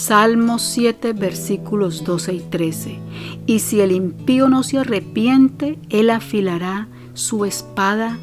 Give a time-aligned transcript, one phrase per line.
[0.00, 2.98] Salmos 7 versículos 12 y 13.
[3.44, 8.18] Y si el impío no se arrepiente, él afilará su espada,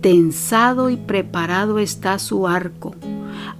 [0.00, 2.96] tensado y preparado está su arco.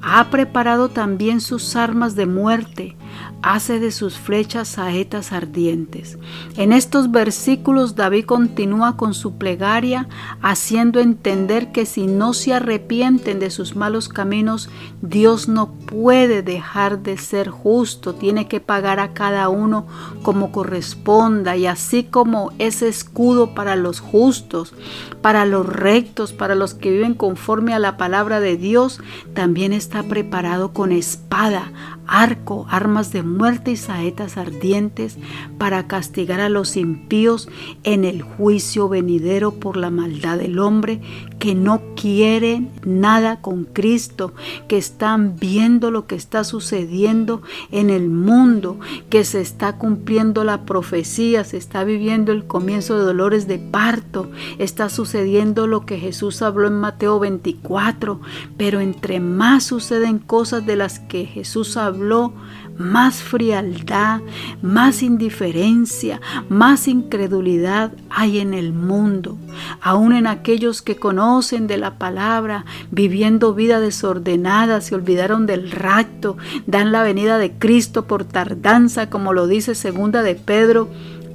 [0.03, 2.97] Ha preparado también sus armas de muerte,
[3.43, 6.19] hace de sus flechas saetas ardientes.
[6.57, 10.09] En estos versículos David continúa con su plegaria,
[10.43, 14.69] haciendo entender que si no se arrepienten de sus malos caminos,
[15.03, 19.87] Dios no puede dejar de ser justo, tiene que pagar a cada uno
[20.23, 24.73] como corresponda, y así como ese escudo para los justos,
[25.21, 29.01] para los rectos, para los que viven conforme a la palabra de Dios,
[29.35, 31.73] también está preparado con espada,
[32.07, 35.17] arco, armas de muerte y saetas ardientes
[35.59, 37.49] para castigar a los impíos
[37.85, 41.01] en el juicio venidero por la maldad del hombre
[41.39, 44.35] que no quieren nada con Cristo,
[44.69, 48.79] que están viendo lo que está sucediendo en el mundo,
[49.09, 54.31] que se está cumpliendo la profecía, se está viviendo el comienzo de dolores de parto,
[54.59, 58.21] está sucediendo lo que Jesús habló en Mateo 24,
[58.59, 62.35] pero entre más suceden cosas de las que Jesús habló,
[62.81, 64.23] más frialdad,
[64.63, 69.37] más indiferencia, más incredulidad hay en el mundo,
[69.83, 76.37] aún en aquellos que conocen de la palabra, viviendo vida desordenada, se olvidaron del rapto,
[76.67, 80.89] dan la venida de Cristo por tardanza, como lo dice segunda de Pedro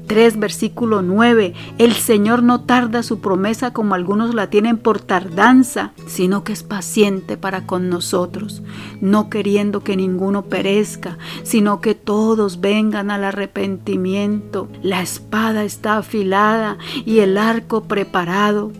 [0.08, 1.54] 3, versículo 9.
[1.78, 6.64] El Señor no tarda su promesa como algunos la tienen por tardanza, sino que es
[6.64, 8.62] paciente para con nosotros,
[9.02, 14.68] no queriendo que ninguno perezca, sino que todos vengan al arrepentimiento.
[14.82, 18.72] La espada está afilada y el arco preparado.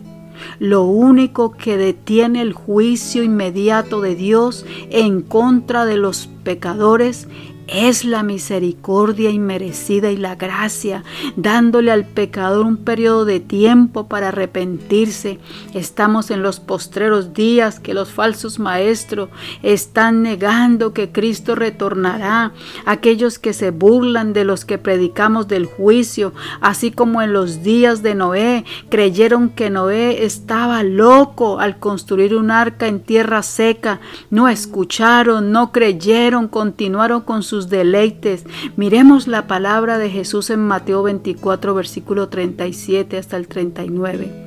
[0.58, 7.28] Lo único que detiene el juicio inmediato de Dios en contra de los pecadores
[7.68, 11.02] es la misericordia inmerecida y la gracia,
[11.36, 15.38] dándole al pecador un periodo de tiempo para arrepentirse.
[15.74, 19.30] Estamos en los postreros días que los falsos maestros
[19.62, 22.52] están negando que Cristo retornará.
[22.84, 28.02] Aquellos que se burlan de los que predicamos del juicio, así como en los días
[28.02, 34.00] de Noé, creyeron que Noé estaba loco al construir un arca en tierra seca.
[34.30, 38.44] No escucharon, no creyeron, continuaron con su deleites.
[38.76, 44.44] Miremos la palabra de Jesús en Mateo 24, versículo 37 hasta el 39.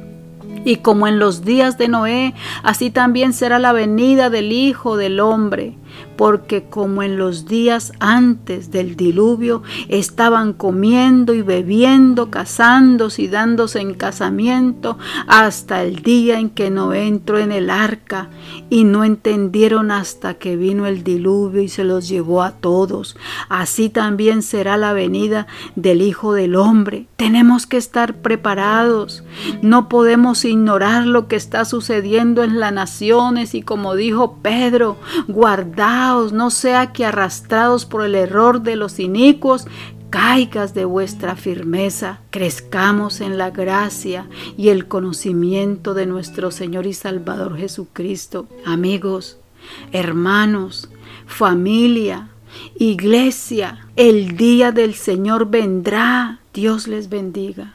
[0.66, 2.34] Y como en los días de Noé,
[2.64, 5.76] así también será la venida del Hijo del Hombre
[6.16, 13.80] porque como en los días antes del diluvio estaban comiendo y bebiendo, casándose y dándose
[13.80, 18.30] en casamiento, hasta el día en que Noé entró en el arca
[18.70, 23.16] y no entendieron hasta que vino el diluvio y se los llevó a todos.
[23.48, 27.08] Así también será la venida del Hijo del Hombre.
[27.16, 29.24] Tenemos que estar preparados.
[29.62, 35.79] No podemos ignorar lo que está sucediendo en las naciones y como dijo Pedro, guardar
[35.80, 39.66] no sea que arrastrados por el error de los inicuos,
[40.10, 46.94] caigas de vuestra firmeza, crezcamos en la gracia y el conocimiento de nuestro Señor y
[46.94, 48.48] Salvador Jesucristo.
[48.66, 49.38] Amigos,
[49.94, 50.90] hermanos,
[51.26, 52.28] familia,
[52.78, 56.40] iglesia, el día del Señor vendrá.
[56.54, 57.68] Dios les bendiga.